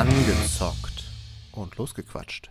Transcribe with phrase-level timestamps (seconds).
[0.00, 1.04] Angezockt
[1.52, 2.48] und losgequatscht.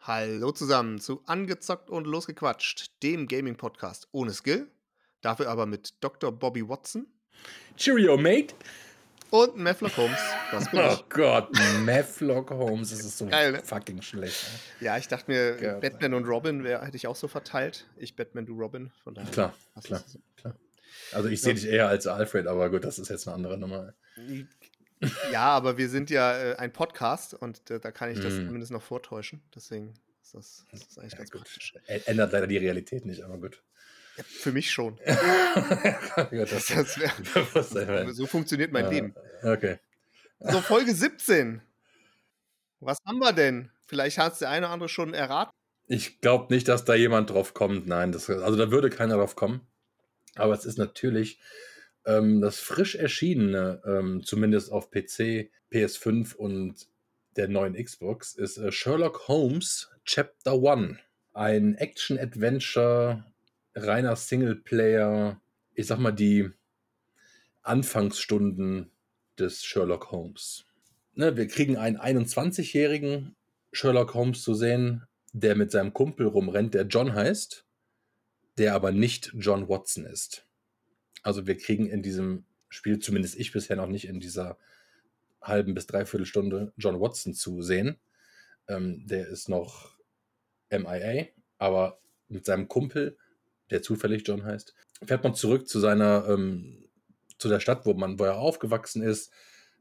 [0.00, 4.66] Hallo zusammen zu Angezockt und Losgequatscht, dem Gaming-Podcast ohne Skill,
[5.20, 6.32] dafür aber mit Dr.
[6.32, 7.06] Bobby Watson
[7.76, 8.54] Cheerio, Mate.
[9.28, 10.18] und Meflock Holmes.
[10.52, 11.06] Das bin Oh ich.
[11.10, 11.50] Gott,
[11.84, 13.62] Matlock Holmes, das ist so Geil, ne?
[13.62, 14.42] fucking schlecht.
[14.80, 14.86] ne?
[14.86, 17.86] Ja, ich dachte mir, Gott, Batman und Robin wär, hätte ich auch so verteilt.
[17.98, 18.90] Ich Batman, du Robin.
[19.04, 19.54] Von daher Klar,
[19.84, 20.18] klar, so.
[20.36, 20.56] klar.
[21.12, 21.54] Also ich sehe Ja.
[21.60, 23.92] dich eher als Alfred, aber gut, das ist jetzt eine andere Nummer.
[25.32, 28.46] Ja, aber wir sind ja äh, ein Podcast und äh, da kann ich das Mm.
[28.46, 29.42] zumindest noch vortäuschen.
[29.54, 31.40] Deswegen ist das, das ist eigentlich Ja, ganz gut.
[31.42, 31.74] praktisch.
[32.06, 33.62] Ändert leider die Realität nicht, aber gut.
[34.16, 34.96] Ja, für mich schon.
[36.30, 36.66] gut, das
[37.54, 38.12] Das wär, werden.
[38.12, 39.14] so funktioniert mein Ja, Leben.
[39.42, 39.78] Okay.
[40.40, 41.62] So, Folge 17.
[42.80, 43.70] Was haben wir denn?
[43.86, 45.52] Vielleicht hat es der eine oder andere schon erraten.
[45.86, 47.86] Ich glaube nicht, dass da jemand drauf kommt.
[47.86, 49.66] Nein, das, also da würde keiner drauf kommen.
[50.34, 51.40] Aber es ist natürlich
[52.06, 56.88] ähm, das frisch erschienene, ähm, zumindest auf PC, PS5 und
[57.36, 60.98] der neuen Xbox, ist äh, Sherlock Holmes Chapter 1.
[61.34, 63.24] Ein Action-Adventure,
[63.74, 65.40] reiner Singleplayer.
[65.74, 66.50] Ich sag mal, die
[67.62, 68.90] Anfangsstunden
[69.38, 70.64] des Sherlock Holmes.
[71.14, 73.34] Ne, wir kriegen einen 21-jährigen
[73.72, 77.64] Sherlock Holmes zu sehen, der mit seinem Kumpel rumrennt, der John heißt,
[78.58, 80.46] der aber nicht John Watson ist.
[81.22, 84.58] Also wir kriegen in diesem Spiel, zumindest ich bisher noch nicht in dieser
[85.40, 87.98] halben bis dreiviertel Stunde, John Watson zu sehen.
[88.68, 89.96] Ähm, der ist noch
[90.70, 91.26] MIA,
[91.58, 91.98] aber
[92.28, 93.18] mit seinem Kumpel,
[93.70, 96.88] der zufällig John heißt, fährt man zurück zu seiner, ähm,
[97.38, 99.32] zu der Stadt, wo man, wo er aufgewachsen ist,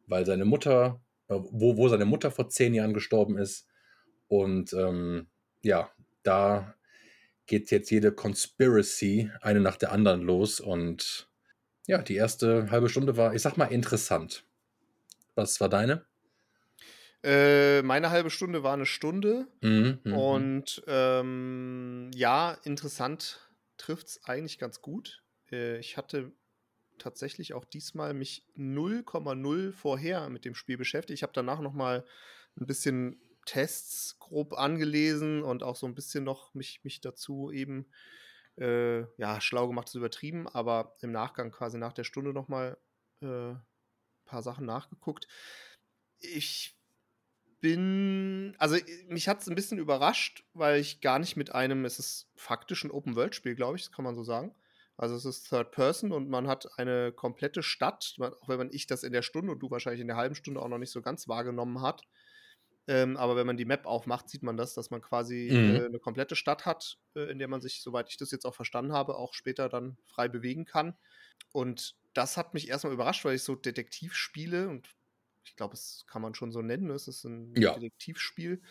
[0.08, 3.68] weil seine Mutter, äh, wo, wo seine Mutter vor zehn Jahren gestorben ist.
[4.28, 5.28] Und ähm,
[5.62, 5.92] ja,
[6.24, 6.76] da
[7.46, 10.60] geht jetzt jede Conspiracy eine nach der anderen los.
[10.60, 11.31] Und
[11.92, 14.46] ja, die erste halbe Stunde war, ich sag mal, interessant.
[15.36, 16.06] Was war deine?
[17.22, 19.50] Äh, meine halbe Stunde war eine Stunde.
[19.60, 20.14] Mhm, mhm.
[20.14, 25.22] Und ähm, ja, interessant trifft es eigentlich ganz gut.
[25.52, 26.32] Äh, ich hatte
[26.98, 31.20] tatsächlich auch diesmal mich 0,0 vorher mit dem Spiel beschäftigt.
[31.20, 32.06] Ich habe danach noch mal
[32.58, 37.88] ein bisschen Tests grob angelesen und auch so ein bisschen noch mich, mich dazu eben
[38.58, 42.78] äh, ja, schlau gemacht, ist übertrieben, aber im Nachgang quasi nach der Stunde noch mal
[43.22, 43.62] äh, ein
[44.26, 45.28] paar Sachen nachgeguckt.
[46.20, 46.78] Ich
[47.62, 48.76] bin, also
[49.08, 52.84] mich hat es ein bisschen überrascht, weil ich gar nicht mit einem, es ist faktisch
[52.84, 54.54] ein Open-World-Spiel, glaube ich, das kann man so sagen.
[54.98, 58.88] Also es ist Third Person und man hat eine komplette Stadt, auch wenn man ich
[58.88, 61.02] das in der Stunde und du wahrscheinlich in der halben Stunde auch noch nicht so
[61.02, 62.04] ganz wahrgenommen hat.
[62.88, 65.82] Ähm, aber wenn man die Map aufmacht, sieht man das, dass man quasi Mhm.
[65.82, 68.56] äh, eine komplette Stadt hat, äh, in der man sich, soweit ich das jetzt auch
[68.56, 70.98] verstanden habe, auch später dann frei bewegen kann.
[71.54, 74.90] Und das hat mich erstmal überrascht, weil ich so Detektivspiele und
[75.46, 76.94] ich glaube, es kann man schon so nennen, ne?
[76.94, 77.76] es ist ein Ja.
[77.76, 78.62] Detektivspiel,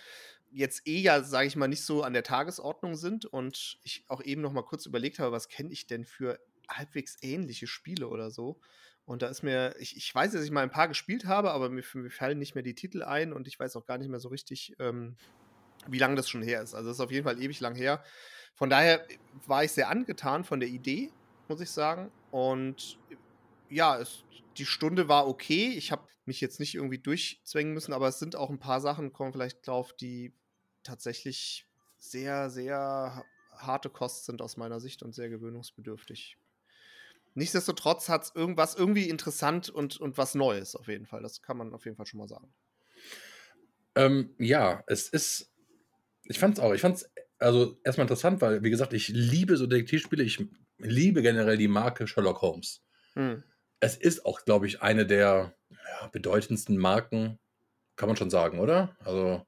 [0.51, 4.23] jetzt eh ja, sage ich mal, nicht so an der Tagesordnung sind und ich auch
[4.23, 8.31] eben noch mal kurz überlegt habe, was kenne ich denn für halbwegs ähnliche Spiele oder
[8.31, 8.61] so.
[9.11, 11.69] Und da ist mir, ich, ich weiß, dass ich mal ein paar gespielt habe, aber
[11.69, 14.21] mir, mir fallen nicht mehr die Titel ein und ich weiß auch gar nicht mehr
[14.21, 15.17] so richtig, ähm,
[15.89, 16.77] wie lange das schon her ist.
[16.77, 18.05] Also das ist auf jeden Fall ewig lang her.
[18.55, 19.05] Von daher
[19.49, 21.11] war ich sehr angetan von der Idee,
[21.49, 22.13] muss ich sagen.
[22.31, 23.01] Und
[23.69, 24.23] ja, es,
[24.57, 25.71] die Stunde war okay.
[25.71, 29.13] Ich habe mich jetzt nicht irgendwie durchzwängen müssen, aber es sind auch ein paar Sachen,
[29.13, 30.37] kommen vielleicht drauf, die
[30.85, 31.67] tatsächlich
[31.99, 33.25] sehr, sehr ha-
[33.57, 36.40] harte Kost sind aus meiner Sicht und sehr gewöhnungsbedürftig.
[37.35, 41.23] Nichtsdestotrotz hat es irgendwas irgendwie interessant und, und was Neues auf jeden Fall.
[41.23, 42.53] Das kann man auf jeden Fall schon mal sagen.
[43.95, 45.53] Ähm, ja, es ist.
[46.25, 46.73] Ich fand's auch.
[46.73, 47.09] Ich fand's
[47.39, 50.23] also erstmal interessant, weil, wie gesagt, ich liebe so Detektivspiele.
[50.23, 50.45] Ich
[50.79, 52.83] liebe generell die Marke Sherlock Holmes.
[53.15, 53.43] Hm.
[53.81, 57.39] Es ist auch, glaube ich, eine der ja, bedeutendsten Marken,
[57.97, 58.97] kann man schon sagen, oder?
[59.05, 59.47] Also,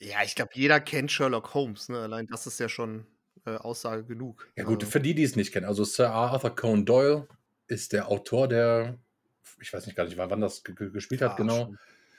[0.00, 1.88] Ja, ich glaube, jeder kennt Sherlock Holmes.
[1.88, 1.98] Ne?
[1.98, 3.06] Allein das ist ja schon
[3.54, 4.48] äh, Aussage genug.
[4.56, 5.66] ja gut, Also, für die, die es nicht kennen.
[5.66, 7.28] Also Sir Arthur Conan Doyle
[7.66, 8.98] ist der Autor, der,
[9.60, 11.74] ich weiß nicht gar nicht, wann das ge- ge- gespielt hat, ah, genau.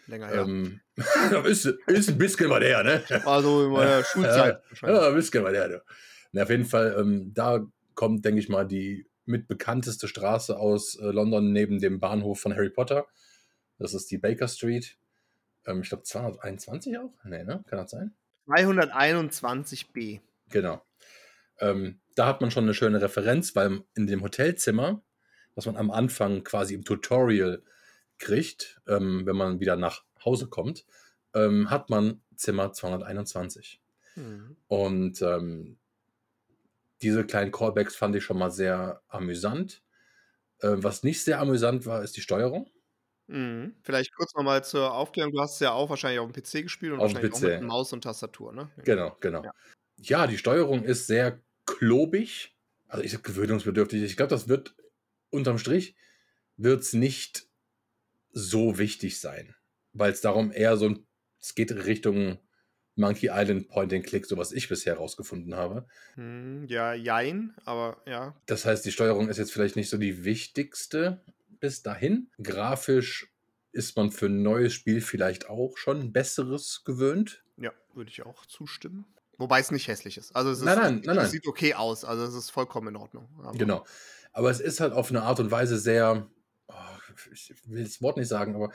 [0.08, 0.42] Länger her.
[0.42, 0.82] Ähm,
[1.46, 3.04] ist, ist ein bisschen was her, ne?
[3.26, 4.90] also in meiner Schulzeit Ja.
[4.90, 5.84] Ja, ein bisschen was her, du.
[6.32, 10.96] Na, auf jeden Fall, ähm, da kommt, denke ich mal, die mit bekannteste Straße aus
[10.96, 13.06] äh, London neben dem Bahnhof von Harry Potter.
[13.78, 14.98] Das ist die Baker Street.
[15.66, 17.14] Ähm, ich glaube 221 auch?
[17.24, 17.64] Nee, ne?
[17.68, 18.14] Kann das sein?
[18.48, 20.20] 221b.
[20.50, 20.82] Genau.
[21.62, 25.02] Ähm, da hat man schon eine schöne Referenz, weil in dem Hotelzimmer,
[25.56, 27.64] was man am Anfang quasi im Tutorial
[28.18, 30.86] kriegt, ähm, wenn man wieder nach Hause kommt,
[31.34, 33.82] ähm, hat man Zimmer 221.
[34.16, 34.58] Hm.
[34.68, 35.78] Und ähm,
[37.02, 39.82] diese kleinen Callbacks fand ich schon mal sehr amüsant.
[40.60, 42.70] Äh, was nicht sehr amüsant war, ist die Steuerung.
[43.28, 43.76] Mhm.
[43.84, 45.32] Vielleicht kurz noch mal zur Aufklärung.
[45.32, 47.60] Du hast es ja auch wahrscheinlich auf dem PC gespielt und Auf'm wahrscheinlich auch mit
[47.60, 47.64] PC.
[47.64, 48.70] Maus und Tastatur, ne?
[48.84, 49.44] Genau, genau.
[49.44, 49.52] Ja.
[50.04, 51.40] Ja, die Steuerung ist sehr
[51.82, 52.56] klobig.
[52.88, 54.04] Also, ich sage gewöhnungsbedürftig.
[54.04, 54.76] Ich glaube, das wird
[55.32, 55.96] unterm Strich
[56.58, 57.48] wird's nicht
[58.32, 59.56] so wichtig sein,
[59.94, 61.08] weil's darum eher so 'n
[61.42, 62.40] es geht Richtung
[62.96, 65.88] Monkey Island Point and Click, so was ich bisher rausgefunden habe.
[66.16, 68.42] Mhm, ja, jein, aber ja.
[68.48, 71.24] Das heißt, die Steuerung ist jetzt vielleicht nicht so die wichtigste
[71.60, 72.32] bis dahin.
[72.42, 73.32] Grafisch
[73.72, 77.44] ist man für 'n neues Spiel vielleicht auch schon Besseres gewöhnt.
[77.58, 79.06] Ja, würde ich auch zustimmen.
[79.42, 80.36] Wobei es nicht hässlich ist.
[80.36, 82.06] Also, es ist Nein, nein, nein, es sieht okay aus.
[82.06, 83.28] Also, es ist vollkommen in Ordnung.
[83.44, 83.86] Aber Genau.
[84.34, 86.28] Aber es ist halt auf 'ne Art und Weise sehr
[86.68, 86.74] oh,
[87.34, 88.72] ich will das Wort nicht sagen, aber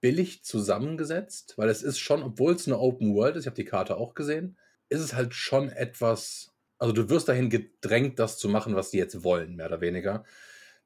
[0.00, 3.96] billig zusammengesetzt, weil es ist schon, obwohl's 'ne Open World ist, ich habe die Karte
[3.96, 4.58] auch gesehen,
[4.88, 6.48] ist es halt schon etwas
[6.78, 10.24] also, du wirst dahin gedrängt, das zu machen, was die jetzt wollen, mehr oder weniger.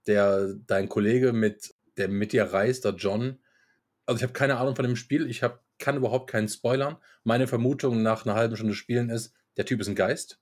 [0.06, 3.38] Der dein Kollege mit der mit dir reist, der John
[4.06, 5.28] also, ich habe keine Ahnung von dem Spiel.
[5.30, 6.96] Ich habe kann überhaupt keinen spoilern.
[7.24, 10.38] Meine Vermutung nach 'ner halben Stunde Spielen ist, der Typ ist 'n Geist.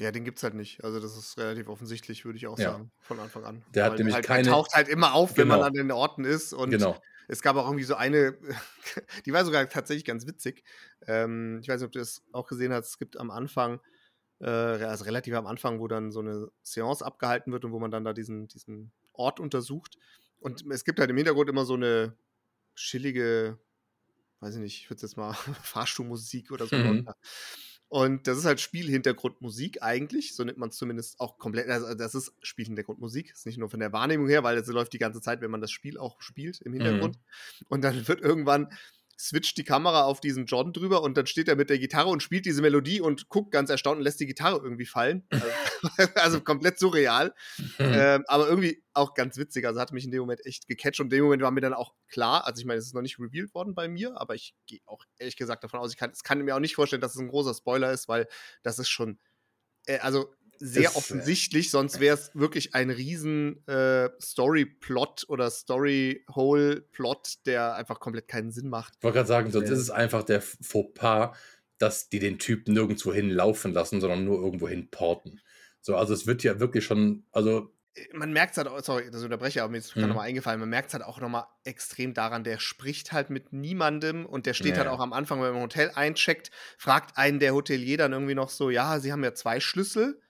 [0.00, 0.84] Ja, den gibt's halt nicht.
[0.84, 2.58] Also, das ist relativ offensichtlich, würde ich auch Ja.
[2.58, 3.64] sagen, von Anfang an.
[3.74, 5.62] Der hat Weil nämlich halt keine der taucht halt immer auf, wenn man Genau.
[5.62, 7.02] an den Orten ist und Genau.
[7.28, 8.38] es gab auch irgendwie so eine,
[9.26, 10.64] die war sogar tatsächlich ganz witzig.
[11.06, 12.88] Ähm, ich weiß nicht, ob du das auch gesehen hast.
[12.90, 13.80] Es gibt am Anfang,
[14.40, 17.90] äh, also, relativ am Anfang, wo dann so 'ne Seance abgehalten wird und wo man
[17.92, 19.96] dann da diesen diesen Ort untersucht.
[20.40, 22.16] Und es gibt halt im Hintergrund immer so 'ne
[22.76, 23.58] chillige,
[24.40, 27.08] weiß ich nicht, ich würde es jetzt mal Fahrstuhlmusik oder so Mhm.
[27.88, 32.32] Und das ist halt Spielhintergrundmusik eigentlich, so nennt man's zumindest auch komplett also, das ist
[32.42, 35.52] Spielhintergrundmusik, ist nicht nur von der Wahrnehmung her, weil das läuft die ganze Zeit, wenn
[35.52, 37.16] man das Spiel auch spielt im Hintergrund.
[37.16, 37.66] Mhm.
[37.68, 38.72] Und dann wird irgendwann
[39.18, 42.22] switcht die Kamera auf diesen John drüber und dann steht er mit der Gitarre und
[42.22, 45.26] spielt diese Melodie und guckt ganz erstaunt und lässt die Gitarre irgendwie fallen.
[45.30, 45.46] Also,
[46.16, 47.34] also komplett surreal.
[47.78, 49.66] Ähm, aber irgendwie auch ganz witzig.
[49.66, 51.74] Also hat mich in dem Moment echt gecatcht und in dem Moment war mir dann
[51.74, 54.54] auch klar, also ich meine, es ist noch nicht revealed worden bei mir, aber ich
[54.66, 57.14] gehe auch ehrlich gesagt davon aus, ich kann, es kann mir auch nicht vorstellen, dass
[57.14, 58.26] es ein großer Spoiler ist, weil
[58.62, 59.18] das ist schon,
[59.86, 65.50] äh, also sehr Es, äh offensichtlich, sonst wäre es wirklich ein riesen äh, Story-Plot oder
[65.50, 68.94] Story-Hole-Plot, der einfach komplett keinen Sinn macht.
[68.98, 69.70] Ich wollte grad sagen, sonst Ja.
[69.70, 71.36] ist es einfach der Fauxpas,
[71.78, 75.40] dass die den Typ nirgendwo hinlaufen lassen, sondern nur irgendwo hin porten.
[75.80, 79.20] So, also, es wird ja wirklich schon also Äh, Man merkt's halt auch sorry, dass
[79.20, 80.10] ich unterbreche, aber mir ist grad Mhm.
[80.10, 83.52] noch mal eingefallen, man merkt's halt auch noch mal extrem daran, der spricht halt mit
[83.52, 84.88] niemandem und der steht halt ja.
[84.88, 88.50] auch am Anfang, wenn man im Hotel eincheckt, fragt einen der Hotelier dann irgendwie noch
[88.50, 90.20] so: „Ja, Sie haben ja 2 Schlüssel?“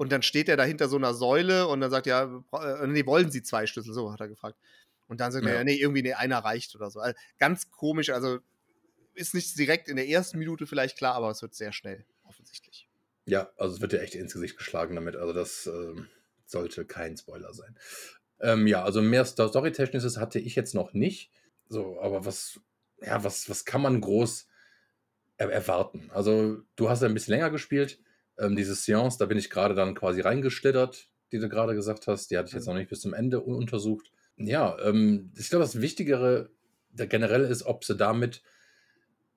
[0.00, 2.86] Und dann steht er da hinter so 'ner Säule und dann sagt er: „Ja, äh,
[2.86, 4.58] ne, wollen Sie 2 Schlüssel?“ So hat er gefragt.
[5.08, 5.58] Und dann sagt er: Ja.
[5.58, 7.00] „Ja, ne, irgendwie, ne, einer reicht“ oder so.
[7.00, 8.38] Al ganz komisch, also
[9.14, 12.86] ist nicht direkt in der ersten Minute vielleicht klar, aber es wird sehr schnell offensichtlich.
[13.26, 15.16] Ja, also, es wird dir echt ins Gesicht geschlagen damit.
[15.16, 16.08] Also, das, ähm,
[16.46, 17.76] sollte kein Spoiler sein.
[18.40, 21.30] Ähm, ja, also, mehr Sto Storytechnisches hatte ich jetzt noch nicht.
[21.68, 22.60] So, aber was
[23.02, 24.46] ja, was was kann man groß
[25.38, 26.10] er erwarten?
[26.12, 28.00] Also, du hast ja 'n bisschen länger gespielt.
[28.40, 32.30] Ähm, diese Seance, da bin ich grade dann quasi reingeschlittert, die du grade gesagt hast.
[32.30, 32.68] Die hatte ich jetzt Mhm.
[32.68, 34.12] noch nicht bis zum Ende untersucht.
[34.36, 36.50] Ja, ähm, ich glaube, das Wichtigere
[36.92, 38.42] da generell ist, ob sie damit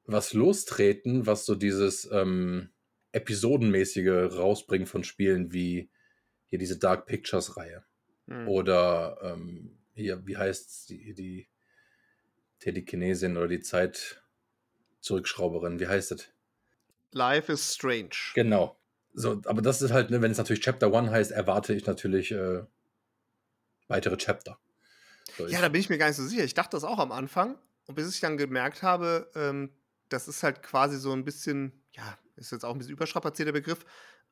[0.06, 2.70] was lostreten, was so dieses, ähm,
[3.12, 5.92] Episodenmäßige rausbringen von Spielen wie
[6.48, 7.86] hier diese Dark Pictures Reihe.
[8.28, 8.48] Mhm.
[8.48, 11.50] Oder, ähm, hier, wie heißt's, die die
[12.58, 13.60] Telekinesin oder die
[15.02, 16.34] Zeitzurückschrauberin, wie heißt das?
[17.14, 18.18] Life is Strange.
[18.34, 18.78] Genau.
[19.16, 22.32] So, aber das ist halt, ne, wenn es natürlich Chapter One heißt, erwarte ich natürlich,
[22.32, 22.64] äh,
[23.88, 24.58] weitere Chapter.
[25.38, 26.44] So, Ja, da bin ich mir gar nicht so sicher.
[26.44, 29.72] Ich dachte das auch am Anfang und bis ich dann gemerkt habe, ähm,
[30.10, 33.54] das ist halt quasi so 'n bisschen ja, ist jetzt auch 'n bisschen überstrapaziert, der
[33.54, 33.86] Begriff,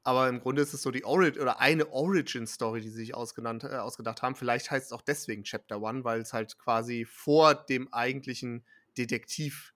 [0.03, 3.63] aber im Grunde ist es so die Ori oder eine Origin-Story, die sie sich ausgenannt
[3.63, 4.35] äh, ausgedacht haben.
[4.35, 8.65] Vielleicht heißt's auch deswegen Chapter One, weil's halt quasi vor dem eigentlichen
[8.97, 9.73] Detektiv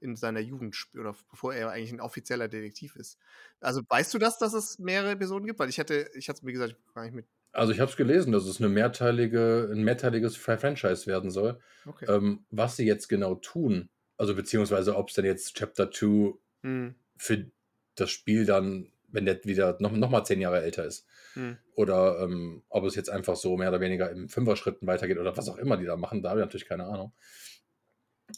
[0.00, 3.18] in seiner Jugend oder bevor er eigentlich 'n offizieller Detektiv ist.
[3.60, 5.58] Also, weißt du das, dass es mehrere Episoden gibt?
[5.60, 7.96] Weil ich hätte ich hatte es, wie gesagt, gar nicht mit Also, ich habe es
[7.96, 11.58] gelesen, dass es 'ne mehrteilige 'n mehrteiliges Fra Franchise werden soll.
[11.86, 12.08] Okay.
[12.08, 16.96] Ähm, was sie jetzt genau tun, also, beziehungsweise ob's denn jetzt Chapter Two Mhm.
[17.18, 17.50] für
[17.96, 21.58] das Spiel dann, wenn der wieder noch noch mal 10 Jahre älter ist Mhm.
[21.74, 25.48] oder, ähm, ob es jetzt einfach so mehr oder weniger im Fünfer-Schritten weitergeht oder was
[25.48, 27.12] auch immer die da machen, da habe ich natürlich keine Ahnung.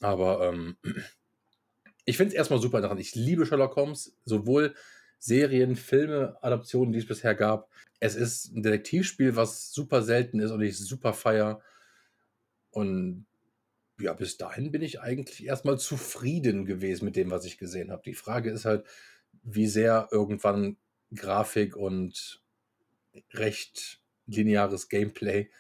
[0.01, 0.77] Aber, ähm,
[2.09, 3.01] ich finde es erst mal super interessant.
[3.01, 4.75] Ich liebe Sherlock Holmes, sowohl
[5.19, 7.71] Serien, Filme, Adaptionen, die es bisher gab.
[8.01, 11.61] Es ist 'n Detektivspiel, was super selten ist und ich super feiere.
[12.71, 13.27] Und
[14.01, 17.91] ja, bis dahin bin ich eigentlich erst mal zufrieden gewesen mit dem, was ich gesehen
[17.93, 18.03] habe.
[18.05, 18.87] Die Frage ist halt,
[19.43, 20.79] wie sehr irgendwann
[21.15, 22.43] Grafik und
[23.33, 25.51] recht lineares Gameplay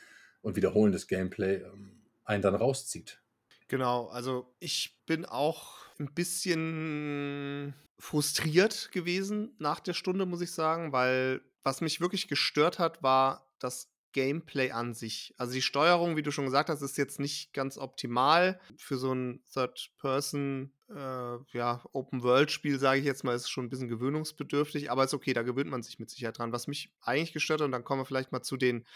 [0.42, 3.22] und wiederholendes Gameplay, ähm, einen dann rauszieht.
[3.68, 10.92] Genau, also ich bin auch ein bisschen frustriert gewesen nach der Stunde, muss ich sagen,
[10.92, 15.34] weil was mich wirklich gestört hat, war das Gameplay an sich.
[15.36, 18.58] Also die Steuerung, wie du schon gesagt hast, ist jetzt nicht ganz optimal.
[18.76, 23.88] Für so ein Third-Person, äh, ja, Open-World-Spiel, sage ich jetzt mal, ist schon ein bisschen
[23.88, 26.52] gewöhnungsbedürftig, aber ist okay, da gewöhnt man sich mit Sicherheit dran.
[26.52, 28.86] Was mich eigentlich gestört hat, und dann kommen wir vielleicht mal zu den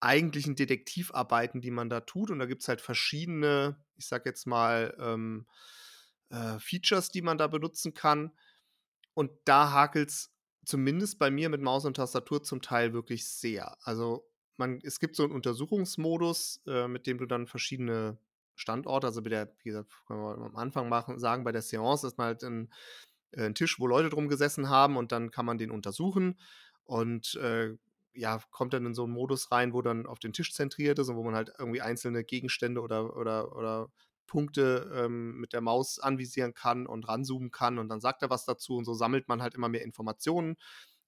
[0.00, 2.30] eigentlichen Detektivarbeiten, die man da tut.
[2.30, 5.46] Und da gibt es halt verschiedene, ich sag jetzt mal, ähm,
[6.34, 8.32] äh, Features, die man da benutzen kann.
[9.14, 10.32] Und da hakelt es
[10.64, 13.76] zumindest bei mir mit Maus und Tastatur zum Teil wirklich sehr.
[13.82, 18.18] Also man, es gibt so einen Untersuchungsmodus, äh, mit dem du dann verschiedene
[18.56, 22.06] Standorte, also bei der, wie gesagt, können wir am Anfang machen, sagen, bei der Seance
[22.06, 22.72] ist mal halt ein,
[23.32, 26.38] äh, ein Tisch, wo Leute drum gesessen haben und dann kann man den untersuchen
[26.84, 27.76] und äh,
[28.16, 31.08] ja, kommt dann in so einen Modus rein, wo dann auf den Tisch zentriert ist
[31.08, 33.90] und wo man halt irgendwie einzelne Gegenstände oder, oder, oder
[34.26, 38.44] Punkte ähm, mit der Maus anvisieren kann und ranzoomen kann und dann sagt er was
[38.44, 40.56] dazu und so sammelt man halt immer mehr Informationen.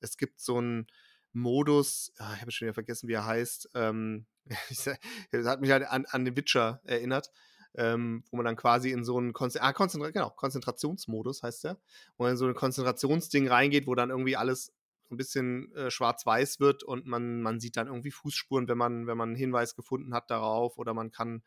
[0.01, 0.87] Es gibt so einen
[1.33, 6.07] Modus, ah, ich habe schon wieder vergessen, wie er heißt, ähm, hat mich halt an,
[6.07, 7.31] an den Witcher erinnert,
[7.75, 11.79] ähm, wo man dann quasi in so einen Konzen ah, Konzentra genau, Konzentrationsmodus heißt der,
[12.17, 14.73] wo man in so ein Konzentrationsding reingeht, wo dann irgendwie alles
[15.11, 19.19] ein bisschen äh, schwarz-weiß wird und man, man sieht dann irgendwie Fußspuren, wenn man, wenn
[19.19, 21.43] man einen Hinweis gefunden hat darauf oder man kann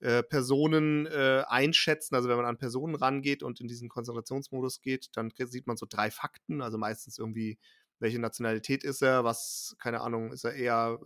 [0.00, 2.14] äh, Personen äh, einschätzen.
[2.14, 5.86] Also wenn man an Personen rangeht und in diesen Konzentrationsmodus geht, dann sieht man so
[5.88, 7.58] drei Fakten, also meistens irgendwie,
[7.98, 10.98] welche Nationalität ist er, was, keine Ahnung, ist er eher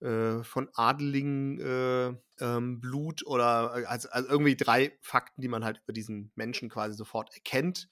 [0.00, 5.64] äh, äh von Adeligen äh, ähm, Blut oder also, also, irgendwie drei Fakten, die man
[5.64, 7.88] halt über diesen Menschen quasi sofort erkennt.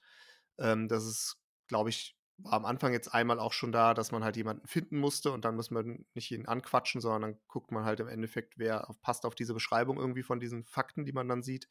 [0.57, 1.37] Ähm, das ist,
[1.67, 4.99] glaube ich, war am Anfang jetzt einmal auch schon da, dass man halt jemanden finden
[4.99, 8.57] musste und dann muss man nicht ihn anquatschen, sondern dann guckt man halt im Endeffekt,
[8.57, 11.67] wer passt auf diese Beschreibung irgendwie von diesen Fakten, die man dann sieht.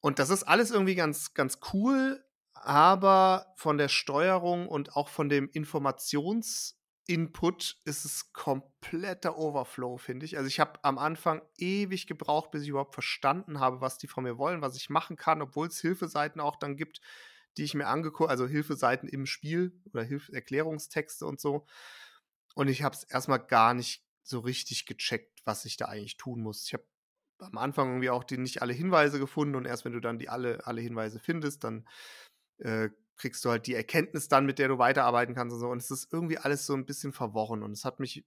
[0.00, 5.28] Und das ist alles irgendwie ganz, ganz cool, aber von der Steuerung und auch von
[5.28, 10.36] dem Informationsinput ist es kompletter Overflow, finde ich.
[10.36, 14.24] Also ich habe am Anfang ewig gebraucht, bis ich überhaupt verstanden habe, was die von
[14.24, 17.00] mir wollen, was ich machen kann, obwohl es Hilfeseiten auch dann gibt,
[17.60, 21.66] die ich mir angeguckt, also Hilfeseiten im Spiel oder Hilf Erklärungstexte und so.
[22.54, 26.40] Und ich habe es erstmal gar nicht so richtig gecheckt, was ich da eigentlich tun
[26.40, 26.64] muss.
[26.64, 26.84] Ich habe
[27.38, 30.30] am Anfang irgendwie auch die nicht alle Hinweise gefunden und erst wenn du dann die
[30.30, 31.86] alle, alle Hinweise findest, dann
[32.58, 35.68] äh, kriegst du halt die Erkenntnis dann, mit der du weiterarbeiten kannst und so.
[35.68, 38.24] Und es ist irgendwie alles so ein bisschen verworren und es hat mich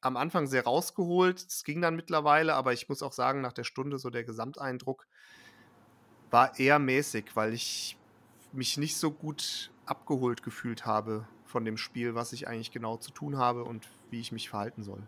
[0.00, 1.44] am Anfang sehr rausgeholt.
[1.44, 5.08] Es ging dann mittlerweile, aber ich muss auch sagen, nach der Stunde so der Gesamteindruck
[6.30, 7.97] war eher mäßig, weil ich
[8.52, 13.10] mich nicht so gut abgeholt gefühlt habe von dem Spiel, was ich eigentlich genau zu
[13.10, 15.02] tun habe und wie ich mich verhalten soll.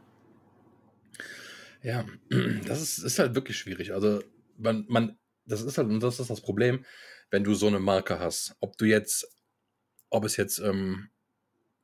[1.82, 2.04] Ja,
[2.66, 3.92] das ist, ist halt wirklich schwierig.
[3.92, 4.22] Also,
[4.56, 6.84] man, man, das ist halt, und das ist das Problem,
[7.30, 8.56] wenn du so eine Marke hast.
[8.60, 9.36] Ob du jetzt,
[10.08, 11.10] ob es jetzt ähm,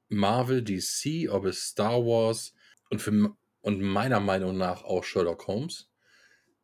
[0.08, 2.54] Marvel, DC, ob es Star Wars
[2.90, 5.88] und, für, und meiner Meinung nach auch Sherlock Holmes,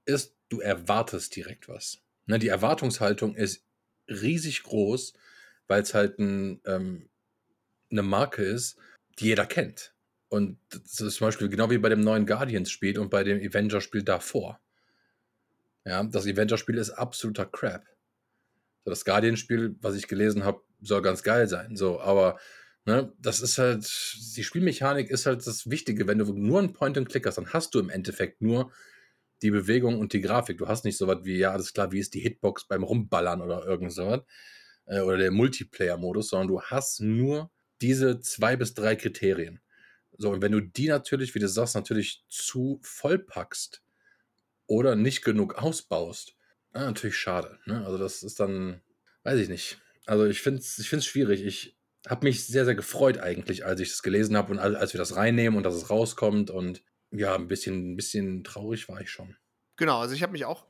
[0.04, 2.02] ist, du erwartest direkt was.
[2.26, 3.64] Ne, die Erwartungshaltung ist
[4.12, 5.14] riesig groß,
[5.68, 7.08] weil es halt ein, ähm,
[7.90, 8.76] eine Marke ist,
[9.18, 9.94] die jeder kennt.
[10.28, 14.02] Und das ist zum Beispiel genau wie bei dem neuen Guardians-Spiel und bei dem Avenger-Spiel
[14.02, 14.60] davor.
[15.84, 17.84] Ja, das Avenger-Spiel ist absoluter Crap.
[18.84, 21.76] Das Guardian-Spiel, was ich gelesen habe, soll ganz geil sein.
[21.76, 22.38] So, aber
[22.84, 23.84] ne, das ist halt,
[24.36, 26.06] die Spielmechanik ist halt das Wichtige.
[26.06, 28.72] Wenn du nur einen Point-and-Click hast, dann hast du im Endeffekt nur
[29.42, 30.58] die Bewegung und die Grafik.
[30.58, 33.40] Du hast nicht so was wie, ja, alles klar, wie ist die Hitbox beim Rumballern
[33.40, 34.22] oder irgend sowas.
[34.86, 39.60] Äh, oder der Multiplayer-Modus, sondern du hast nur diese zwei bis drei Kriterien.
[40.18, 43.82] So, und wenn du die natürlich, wie du sagst, natürlich zu voll packst
[44.66, 46.36] oder nicht genug ausbaust,
[46.72, 47.58] na, natürlich schade.
[47.66, 47.84] Ne?
[47.84, 48.80] Also, das ist dann,
[49.24, 49.78] weiß ich nicht.
[50.06, 51.44] Also, ich finde es ich find's schwierig.
[51.44, 51.76] Ich
[52.08, 55.16] habe mich sehr, sehr gefreut eigentlich, als ich das gelesen habe und als wir das
[55.16, 56.82] reinnehmen und dass es rauskommt und
[57.12, 59.36] ja, ein bisschen, ein bisschen traurig war ich schon.
[59.76, 60.66] Genau, also ich habe mich auch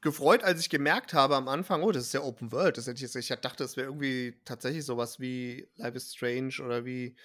[0.00, 2.78] gefreut, als ich gemerkt habe am Anfang, oh, das ist ja Open World.
[2.78, 6.84] Das hätte ich, ich dachte, das wäre irgendwie tatsächlich sowas wie Life is Strange oder
[6.84, 7.16] wie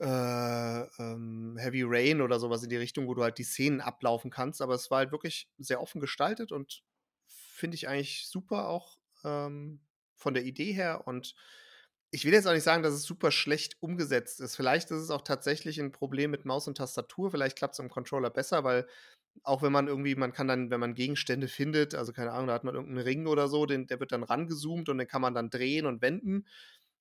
[0.00, 4.30] äh, ähm, Heavy Rain oder sowas in die Richtung, wo du halt die Szenen ablaufen
[4.30, 4.60] kannst.
[4.60, 6.82] Aber es war halt wirklich sehr offen gestaltet und
[7.26, 9.80] finde ich eigentlich super auch ähm,
[10.14, 11.34] von der Idee her und
[12.10, 14.56] ich will jetzt auch nicht sagen, dass es super schlecht umgesetzt ist.
[14.56, 17.30] Vielleicht ist es auch tatsächlich ein Problem mit Maus und Tastatur.
[17.30, 18.86] Vielleicht klappt es am Controller besser, weil
[19.42, 22.54] auch wenn man irgendwie, man kann dann, wenn man Gegenstände findet, also keine Ahnung, da
[22.54, 25.34] hat man irgendeinen Ring oder so, den, der wird dann rangezoomt und den kann man
[25.34, 26.46] dann drehen und wenden.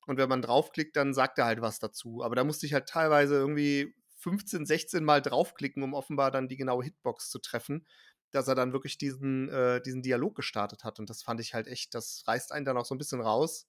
[0.08, 2.24] Und wenn man draufklickt, dann sagt er halt was dazu.
[2.24, 6.58] Aber da musste ich halt teilweise irgendwie 15, 16 Mal draufklicken, um offenbar dann die
[6.58, 7.86] genaue Hitbox zu treffen,
[8.32, 11.00] dass er dann wirklich diesen, äh, diesen Dialog gestartet hat.
[11.00, 13.68] Und das fand ich halt echt, das reißt einen dann auch so ein bisschen raus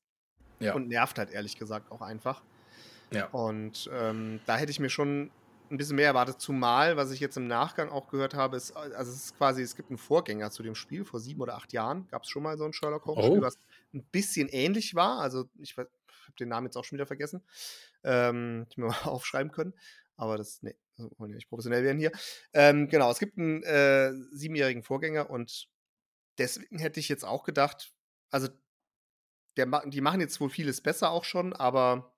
[0.61, 0.75] Ja.
[0.75, 2.43] und nervt halt ehrlich gesagt auch einfach.
[3.11, 3.27] Ja.
[3.29, 5.31] Und ähm, da hätte ich mir schon
[5.71, 9.13] ein bisschen mehr erwartet, zumal, was ich jetzt im Nachgang auch gehört habe, ist, also
[9.13, 12.09] es ist quasi, es gibt einen Vorgänger zu dem Spiel, vor sieben oder acht Jahren
[12.09, 13.43] gab es schon mal so ein Sherlock Holmes-Spiel, Oh.
[13.43, 13.59] was
[13.93, 15.21] ein bisschen ähnlich war.
[15.21, 15.91] Also ich habe
[16.41, 17.43] den Namen jetzt auch schon wieder vergessen.
[18.03, 19.75] Ähm, hätte ich mir mal aufschreiben können.
[20.17, 22.13] Aber das, nee, wollen ja nicht professionell werden hier.
[22.53, 25.69] Ähm, genau, es gibt einen äh, siebenjährigen Vorgänger und
[26.39, 27.93] deswegen hätte ich jetzt auch gedacht,
[28.31, 28.49] also
[29.59, 32.15] der, die machen jetzt wohl vieles besser auch schon, aber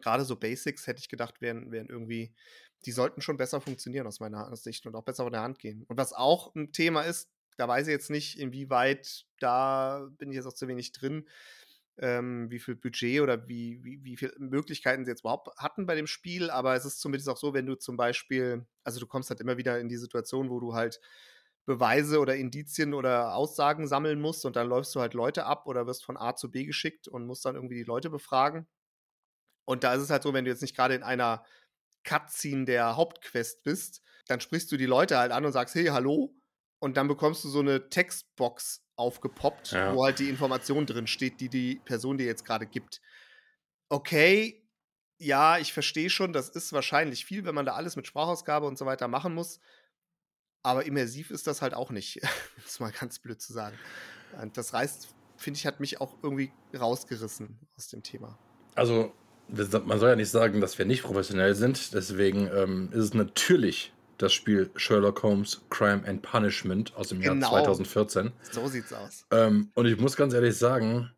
[0.00, 2.32] gerade so Basics hätte ich gedacht, wären, wären irgendwie,
[2.86, 5.84] die sollten schon besser funktionieren aus meiner Sicht und auch besser von der Hand gehen.
[5.88, 10.36] Und was auch ein Thema ist, da weiß ich jetzt nicht, inwieweit, da bin ich
[10.36, 11.28] jetzt auch zu wenig drin,
[11.98, 15.96] ähm, wie viel Budget oder wie, wie, wie viele Möglichkeiten sie jetzt überhaupt hatten bei
[15.96, 16.50] dem Spiel.
[16.50, 19.56] Aber es ist zumindest auch so, wenn du zum Beispiel, also du kommst halt immer
[19.56, 21.00] wieder in die Situation, wo du halt
[21.68, 25.86] Beweise oder Indizien oder Aussagen sammeln musst und dann läufst du halt Leute ab oder
[25.86, 28.66] wirst von A zu B geschickt und musst dann irgendwie die Leute befragen.
[29.66, 31.44] Und da ist es halt so, wenn du jetzt nicht gerade in einer
[32.04, 36.34] Cutscene der Hauptquest bist, dann sprichst du die Leute halt an und sagst, hey, hallo.
[36.80, 39.94] Und dann bekommst du so eine Textbox aufgepoppt, Ja.
[39.94, 43.02] wo halt die Information drin steht, die die Person dir jetzt gerade gibt.
[43.90, 44.66] Okay,
[45.20, 48.78] ja, ich verstehe schon, das ist wahrscheinlich viel, wenn man da alles mit Sprachausgabe und
[48.78, 49.60] so weiter machen muss.
[50.62, 52.16] Aber immersiv ist das halt auch nicht,
[52.56, 53.76] um es mal ganz blöd zu sagen.
[54.40, 58.38] Und das reißt, finde ich, hat mich auch irgendwie rausgerissen aus dem Thema.
[58.74, 59.12] Also,
[59.48, 61.94] man soll ja nicht sagen, dass wir nicht professionell sind.
[61.94, 67.34] Deswegen ähm, ist es natürlich das Spiel Sherlock Holmes Crime and Punishment aus dem Jahr
[67.34, 67.50] Genau.
[67.50, 68.32] 2014.
[68.50, 69.24] So sieht's aus.
[69.30, 71.10] Ähm, und ich muss ganz ehrlich sagen,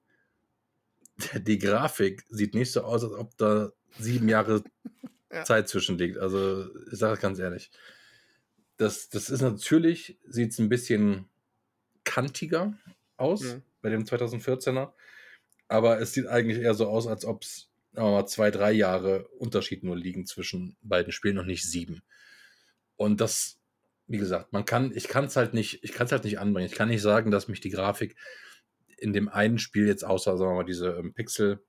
[1.35, 4.63] die Grafik sieht nicht so aus, als ob da sieben Jahre
[5.33, 5.45] Ja.
[5.45, 6.19] Zeit zwischen liegt.
[6.19, 7.71] Also, ich sage es ganz ehrlich.
[8.81, 11.29] Das, das ist natürlich, sieht es ein bisschen
[12.05, 12.79] kantiger
[13.19, 13.63] aus Mhm.
[13.83, 14.95] bei dem 2014er.
[15.69, 19.85] Aber es sieht eigentlich eher so aus, als ob es mal zwei, drei Jahre Unterschied
[19.85, 22.01] nur liegen zwischen beiden Spielen und nicht sieben.
[22.97, 23.59] Und das,
[24.07, 26.67] wie gesagt, man kann, ich kann es halt nicht, ich kann es halt nicht anbringen.
[26.67, 28.17] Ich kann nicht sagen, dass mich die Grafik
[28.97, 31.63] in dem einen Spiel jetzt außer, sagen wir mal, diese ähm, Pixel,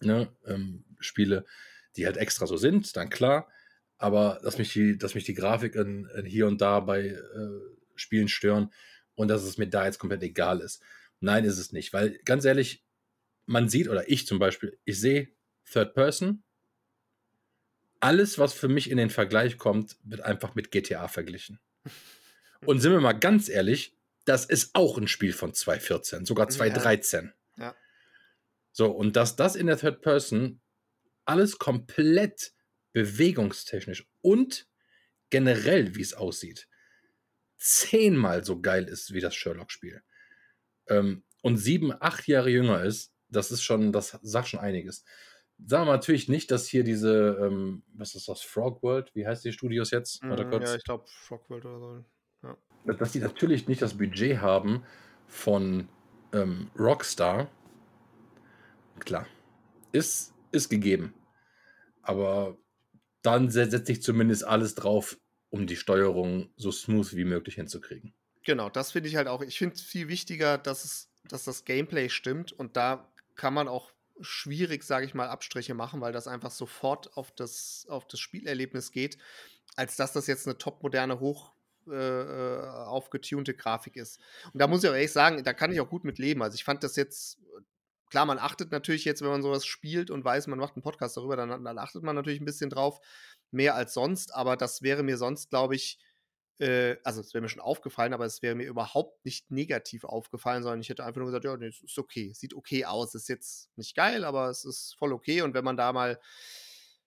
[0.00, 1.46] ne, ähm, Spiele,
[1.96, 3.48] die halt extra so sind, dann klar.
[3.98, 7.20] Aber dass mich die, dass mich die Grafik in, in hier und da bei äh,
[7.94, 8.72] Spielen stören
[9.14, 10.82] und dass es mir da jetzt komplett egal ist.
[11.20, 11.92] Nein, ist es nicht.
[11.92, 12.84] Weil ganz ehrlich,
[13.46, 15.28] man sieht, oder ich zum Beispiel, ich sehe
[15.70, 16.42] Third Person.
[18.00, 21.58] Alles, was für mich in den Vergleich kommt, wird einfach mit GTA verglichen.
[22.66, 27.32] Und sind wir mal ganz ehrlich, das ist auch ein Spiel von 2014, sogar 2013.
[27.58, 27.74] Ja.
[28.72, 30.60] So, und dass das in der Third Person
[31.24, 32.52] alles komplett
[32.96, 34.66] bewegungstechnisch und
[35.28, 36.66] generell, wie es aussieht,
[37.58, 40.02] zehnmal so geil ist wie das Sherlock-Spiel.
[40.88, 45.04] Ähm, und sieben, acht Jahre jünger ist, das ist schon, das sagt schon einiges.
[45.58, 49.44] Sagen wir natürlich nicht, dass hier diese, ähm, was ist das, Frog World, wie heißt
[49.44, 50.22] die Studios jetzt?
[50.22, 50.30] Mm,
[50.70, 52.04] Ja, ich glaube Frogworld oder
[52.42, 52.94] so.
[52.94, 54.84] dass die natürlich nicht das Budget haben
[55.26, 55.90] von
[56.32, 57.50] ähm, Rockstar.
[59.00, 59.26] Klar,
[59.92, 61.12] ist, ist gegeben.
[62.00, 62.56] Aber
[63.26, 65.18] dann se- setze ich zumindest alles drauf,
[65.50, 68.14] um die Steuerung so smooth wie möglich hinzukriegen.
[68.44, 69.42] Genau, das finde ich halt auch.
[69.42, 73.68] Ich finde es viel wichtiger, dass, es, dass das Gameplay stimmt und da kann man
[73.68, 78.20] auch schwierig, sage ich mal, Abstriche machen, weil das einfach sofort auf das, auf das
[78.20, 79.18] Spielerlebnis geht,
[79.74, 81.52] als dass das jetzt eine topmoderne, hoch
[81.88, 84.20] äh, äh, aufgetunte Grafik ist.
[84.52, 86.42] Und da muss ich auch ehrlich sagen, da kann ich auch gut mit leben.
[86.42, 87.38] Also ich fand das jetzt,
[88.10, 91.16] klar, man achtet natürlich jetzt, wenn man sowas spielt und weiß, man macht einen Podcast
[91.16, 93.00] darüber, dann, dann achtet man natürlich ein bisschen drauf,
[93.50, 95.98] mehr als sonst, aber das wäre mir sonst, glaube ich,
[96.58, 100.62] äh, also es wäre mir schon aufgefallen, aber es wäre mir überhaupt nicht negativ aufgefallen,
[100.62, 103.28] sondern ich hätte einfach nur gesagt, ja, nee, es ist okay, sieht okay aus, ist
[103.28, 106.20] jetzt nicht geil, aber es ist voll okay und wenn man da mal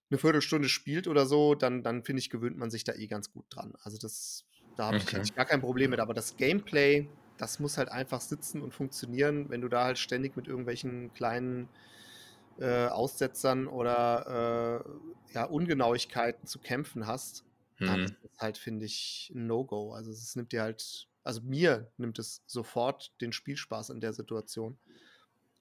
[0.10, 3.32] eine Viertelstunde spielt oder so, dann, dann finde ich, gewöhnt man sich da eh ganz
[3.32, 3.74] gut dran.
[3.82, 5.22] Also das, da habe Okay.
[5.22, 9.50] ich gar kein Problem mit, aber das Gameplay, das muss halt einfach sitzen und funktionieren,
[9.50, 11.70] wenn du da halt ständig mit irgendwelchen kleinen
[12.60, 14.84] äh, Aussetzern oder
[15.30, 17.46] äh, ja, Ungenauigkeiten zu kämpfen hast,
[17.86, 18.06] dann Hm.
[18.06, 19.94] ist das halt, finde ich, ein No-Go.
[19.94, 24.78] Also es nimmt dir halt, also mir nimmt es sofort den Spielspaß in der Situation.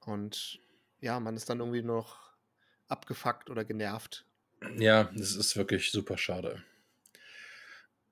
[0.01, 0.61] Und
[1.01, 2.33] ja, man ist dann irgendwie nur noch
[2.89, 4.27] abgefuckt oder genervt.
[4.79, 6.65] Ja, das ist wirklich super schade.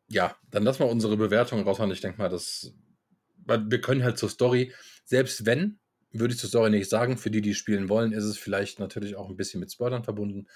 [0.08, 1.90] Ja, dann lassen wir unsere Bewertung raushauen.
[1.90, 2.72] Ich denke mal, das,
[3.46, 4.72] wir können halt zur Story,
[5.04, 5.78] selbst wenn,
[6.12, 9.16] würde ich zur Story nicht sagen, für die, die spielen wollen, ist es vielleicht natürlich
[9.16, 10.46] auch ein bisschen mit Spoilern verbunden.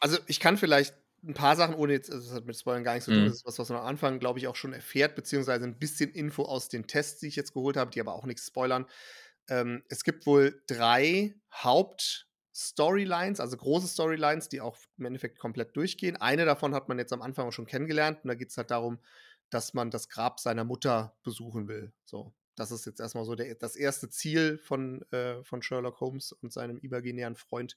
[0.00, 2.94] Also ich kann vielleicht ein paar Sachen, ohne jetzt, also das hat mit Spoilern gar
[2.94, 3.26] nichts zu tun, mhm.
[3.26, 6.10] das ist was, was man am Anfang, glaube ich, auch schon erfährt, beziehungsweise ein bisschen
[6.10, 8.86] Info aus den Tests, die ich jetzt geholt habe, die aber auch nichts spoilern.
[9.48, 16.16] Ähm, es gibt wohl drei Haupt-Storylines, also große Storylines, die auch im Endeffekt komplett durchgehen.
[16.16, 18.70] Eine davon hat man jetzt am Anfang auch schon kennengelernt und da geht es halt
[18.72, 18.98] darum,
[19.52, 21.92] dass man das Grab seiner Mutter besuchen will.
[22.04, 26.32] So, das ist jetzt erstmal so der, das erste Ziel von, äh, von Sherlock Holmes
[26.32, 27.76] und seinem imaginären Freund,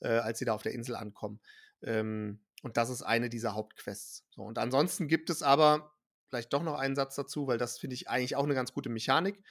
[0.00, 1.40] äh, als sie da auf der Insel ankommen.
[1.82, 4.24] Ähm, und das ist eine dieser Hauptquests.
[4.30, 5.94] So, und ansonsten gibt es aber
[6.28, 8.88] vielleicht doch noch einen Satz dazu, weil das finde ich eigentlich auch eine ganz gute
[8.88, 9.42] Mechanik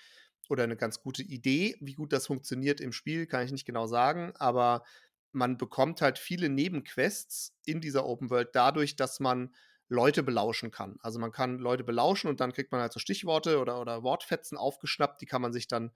[0.50, 1.78] oder eine ganz gute Idee.
[1.82, 4.84] Wie gut das funktioniert im Spiel, kann ich nicht genau sagen, aber
[5.32, 9.54] man bekommt halt viele Nebenquests in dieser Open World dadurch, dass man
[9.90, 10.98] Leute belauschen kann.
[11.02, 14.58] Also man kann Leute belauschen und dann kriegt man halt so Stichworte oder, oder Wortfetzen
[14.58, 15.92] aufgeschnappt, die kann man sich dann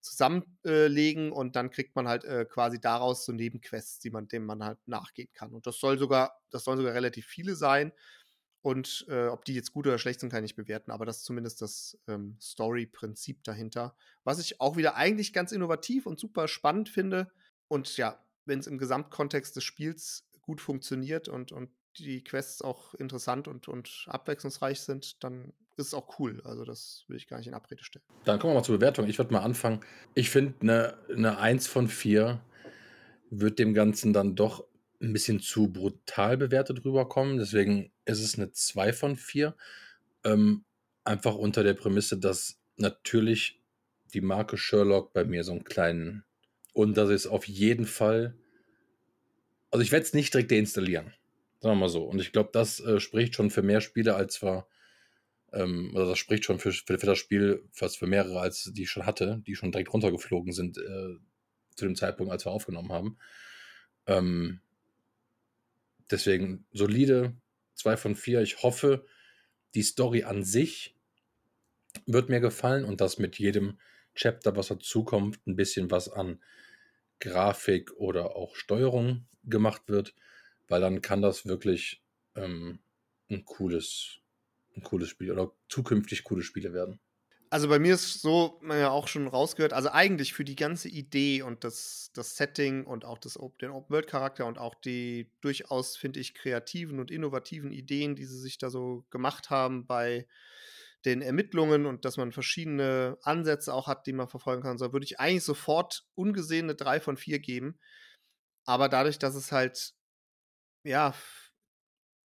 [0.00, 4.44] zusammenlegen äh, und dann kriegt man halt äh, quasi daraus so Nebenquests, die man, dem
[4.44, 5.54] man halt nachgehen kann.
[5.54, 7.92] Und das soll sogar, das sollen sogar relativ viele sein.
[8.60, 10.90] Und äh, ob die jetzt gut oder schlecht sind, kann ich bewerten.
[10.90, 13.96] Aber das ist zumindest das ähm, Story-Prinzip dahinter.
[14.24, 17.30] Was ich auch wieder eigentlich ganz innovativ und super spannend finde.
[17.68, 22.94] Und ja, wenn es im Gesamtkontext des Spiels gut funktioniert und, und die Quests auch
[22.94, 26.40] interessant und, und abwechslungsreich sind, dann ist es auch cool.
[26.44, 28.04] Also das will ich gar nicht in Abrede stellen.
[28.24, 29.06] Dann kommen wir mal zur Bewertung.
[29.06, 29.80] Ich würde mal anfangen.
[30.14, 32.40] Ich finde, eine, eine 1 von 4
[33.30, 34.64] wird dem Ganzen dann doch
[35.00, 37.38] ein bisschen zu brutal bewertet rüberkommen.
[37.38, 39.54] Deswegen ist es eine 2 von 4.
[40.24, 40.64] Ähm,
[41.04, 43.60] einfach unter der Prämisse, dass natürlich
[44.14, 46.24] die Marke Sherlock bei mir so einen kleinen
[46.72, 48.36] und dass es auf jeden Fall,
[49.70, 51.12] also ich werde es nicht direkt deinstallieren.
[51.60, 52.04] Sagen wir mal so.
[52.04, 54.66] Und ich glaube, das äh, spricht schon für mehr Spiele, als wir,
[55.52, 58.84] ähm, oder das spricht schon für, für, für, das Spiel fast für mehrere, als die
[58.84, 61.16] ich schon hatte, die schon direkt runtergeflogen sind äh,
[61.74, 63.18] zu dem Zeitpunkt, als wir aufgenommen haben.
[64.06, 64.60] Ähm,
[66.10, 67.34] deswegen solide,
[67.74, 68.40] zwei von vier.
[68.40, 69.04] Ich hoffe,
[69.74, 70.94] die Story an sich
[72.06, 73.78] wird mir gefallen und dass mit jedem
[74.14, 76.40] Chapter, was dazukommt, ein bisschen was an
[77.20, 80.14] Grafik oder auch Steuerung gemacht wird
[80.68, 82.02] weil dann kann das wirklich
[82.34, 82.80] ähm,
[83.30, 84.18] ein cooles,
[84.76, 87.00] ein cooles Spiel oder zukünftig coole Spiele werden.
[87.50, 90.90] Also bei mir ist so, man ja auch schon rausgehört, also eigentlich für die ganze
[90.90, 96.20] Idee und das, das Setting und auch das, den Open-World-Charakter und auch die durchaus, finde
[96.20, 100.26] ich, kreativen und innovativen Ideen, die sie sich da so gemacht haben bei
[101.06, 105.06] den Ermittlungen und dass man verschiedene Ansätze auch hat, die man verfolgen kann, so würde
[105.06, 107.78] ich eigentlich sofort ungesehene drei von vier geben.
[108.66, 109.94] Aber dadurch, dass es halt
[110.84, 111.14] ja,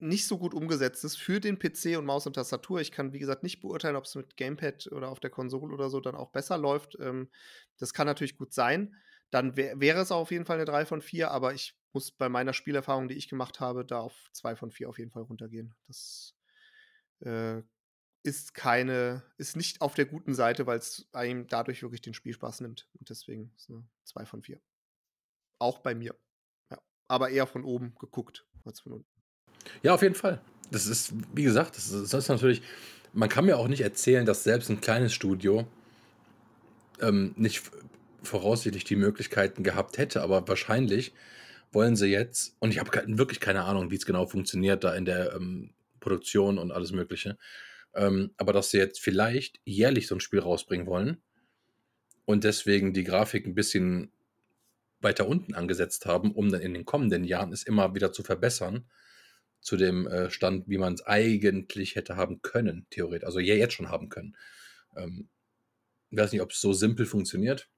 [0.03, 2.81] nicht so gut umgesetzt ist für den PC und Maus und Tastatur.
[2.81, 5.89] Ich kann, wie gesagt, nicht beurteilen, ob es mit Gamepad oder auf der Konsole oder
[5.89, 6.97] so dann auch besser läuft.
[6.99, 7.29] Ähm,
[7.77, 8.95] das kann natürlich gut sein.
[9.29, 12.27] Dann wär, wäre es auf jeden Fall eine 3 von 4, aber ich muss bei
[12.27, 15.73] meiner Spielerfahrung, die ich gemacht habe, da auf 2 von 4 auf jeden Fall runtergehen.
[15.87, 16.35] Das
[17.21, 17.61] äh,
[18.23, 22.61] ist keine, ist nicht auf der guten Seite, weil es einem dadurch wirklich den Spielspaß
[22.61, 22.89] nimmt.
[22.99, 24.59] Und deswegen ist eine 2 von 4.
[25.59, 26.15] Auch bei mir
[27.13, 29.08] aber eher von oben geguckt als von unten.
[29.82, 30.41] Ja, auf jeden Fall.
[30.71, 32.62] Das ist, wie gesagt, das ist, das ist natürlich,
[33.13, 35.67] man kann mir auch nicht erzählen, dass selbst ein kleines Studio
[36.99, 37.62] ähm, nicht
[38.23, 41.13] voraussichtlich die Möglichkeiten gehabt hätte, aber wahrscheinlich
[41.71, 45.06] wollen sie jetzt, und ich habe wirklich keine Ahnung, wie es genau funktioniert da in
[45.06, 47.38] der ähm, Produktion und alles Mögliche,
[47.93, 51.21] ähm, aber dass sie jetzt vielleicht jährlich so ein Spiel rausbringen wollen
[52.26, 54.12] und deswegen die Grafik ein bisschen
[55.03, 58.85] weiter unten angesetzt haben, um dann in den kommenden Jahren es immer wieder zu verbessern
[59.63, 63.25] zu dem äh, Stand, wie man es eigentlich hätte haben können, theoretisch.
[63.25, 64.35] Also ja, jetzt schon haben können.
[64.95, 65.29] Ähm,
[66.09, 67.69] ich weiß nicht, ob es so simpel funktioniert,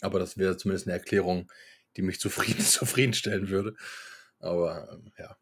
[0.00, 1.50] aber das wäre zumindest eine Erklärung,
[1.96, 3.74] die mich zufrieden, zufriedenstellen würde.
[4.38, 5.36] Aber ähm, ja.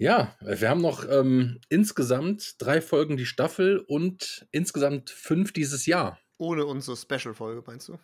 [0.00, 6.20] Ja, wir haben noch ähm, insgesamt drei Folgen die Staffel und insgesamt fünf dieses Jahr.
[6.36, 7.98] Ohne unsere Special-Folge, meinst du?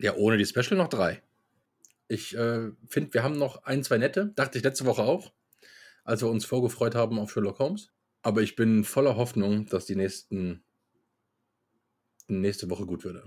[0.00, 1.22] Ja, ohne die Special noch drei.
[2.08, 4.32] Ich äh, finde, wir haben noch ein, zwei nette.
[4.36, 5.32] Dachte ich letzte Woche auch,
[6.04, 7.92] als wir uns vorgefreut haben auf Sherlock Holmes.
[8.22, 10.64] Aber ich bin voller Hoffnung, dass die nächsten
[12.28, 13.24] nächste Woche gut würde.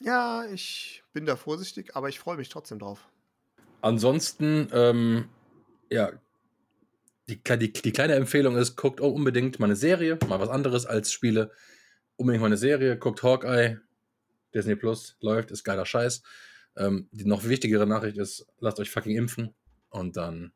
[0.00, 3.08] Ja, ich bin da vorsichtig, aber ich freue mich trotzdem drauf.
[3.82, 5.28] Ansonsten, ähm,
[5.90, 6.12] ja,
[7.28, 11.12] die, die, die, kleine Empfehlung ist, guckt unbedingt mal eine Serie, mal was anderes als
[11.12, 11.52] Spiele.
[12.16, 13.78] Unbedingt mal eine Serie, guckt Hawkeye,
[14.54, 16.22] Disney Plus, läuft, ist geiler Scheiß.
[16.76, 19.54] Ähm, die noch wichtigere Nachricht ist, lasst euch fucking impfen
[19.90, 20.52] und dann.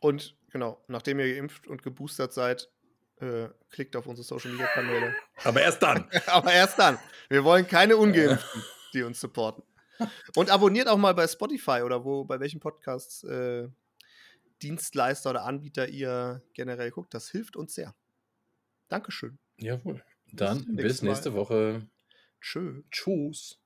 [0.00, 2.70] Und genau, nachdem ihr geimpft und geboostert seid,
[3.20, 5.14] äh, klickt auf unsere Social Media Kanäle.
[5.44, 6.08] Aber erst dann.
[6.26, 6.98] Aber erst dann.
[7.28, 8.62] Wir wollen keine Ungeimpften,
[8.94, 9.64] die uns supporten.
[10.36, 13.68] Und abonniert auch mal bei Spotify oder wo, bei welchen Podcasts äh,
[14.62, 17.14] Dienstleister oder Anbieter ihr generell guckt.
[17.14, 17.94] Das hilft uns sehr.
[18.88, 19.38] Dankeschön.
[19.56, 20.02] Jawohl.
[20.32, 21.10] Dann bis Mal.
[21.10, 21.88] nächste Woche.
[22.40, 22.82] Tschö.
[22.90, 23.60] Tschüss.